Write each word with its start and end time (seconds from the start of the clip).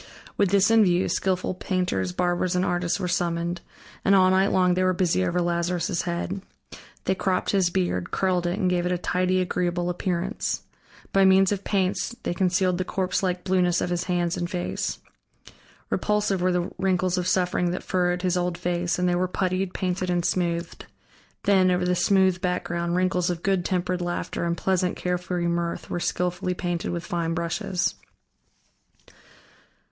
With 0.35 0.49
this 0.49 0.71
in 0.71 0.83
view, 0.83 1.07
skillful 1.07 1.53
painters, 1.53 2.11
barbers, 2.11 2.55
and 2.55 2.65
artists 2.65 2.99
were 2.99 3.07
summoned, 3.07 3.61
and 4.03 4.15
all 4.15 4.31
night 4.31 4.47
long 4.51 4.73
they 4.73 4.81
were 4.83 4.93
busy 4.95 5.23
over 5.23 5.39
Lazarus' 5.41 6.01
head. 6.01 6.41
They 7.05 7.13
cropped 7.13 7.51
his 7.51 7.69
beard, 7.69 8.09
curled 8.09 8.47
it, 8.47 8.57
and 8.57 8.67
gave 8.67 8.87
it 8.87 8.91
a 8.91 8.97
tidy, 8.97 9.41
agreeable 9.41 9.91
appearance. 9.91 10.63
By 11.13 11.23
means 11.25 11.51
of 11.51 11.63
paints 11.63 12.15
they 12.23 12.33
concealed 12.33 12.79
the 12.79 12.83
corpse 12.83 13.21
like 13.21 13.43
blueness 13.43 13.79
of 13.79 13.91
his 13.91 14.05
hands 14.05 14.35
and 14.37 14.49
face. 14.49 14.97
Repulsive 15.91 16.41
were 16.41 16.51
the 16.51 16.71
wrinkles 16.79 17.19
of 17.19 17.27
suffering 17.27 17.69
that 17.69 17.83
furrowed 17.83 18.23
his 18.23 18.35
old 18.37 18.57
face, 18.57 18.97
and 18.97 19.07
they 19.07 19.13
were 19.13 19.27
puttied, 19.27 19.71
painted, 19.71 20.09
and 20.09 20.25
smoothed; 20.25 20.87
then, 21.43 21.69
over 21.69 21.85
the 21.85 21.93
smooth 21.93 22.41
background, 22.41 22.95
wrinkles 22.95 23.29
of 23.29 23.43
good 23.43 23.63
tempered 23.63 24.01
laughter 24.01 24.45
and 24.45 24.57
pleasant, 24.57 24.95
carefree 24.97 25.45
mirth 25.45 25.91
were 25.91 25.99
skillfully 25.99 26.55
painted 26.55 26.89
with 26.89 27.05
fine 27.05 27.35
brushes. 27.35 27.93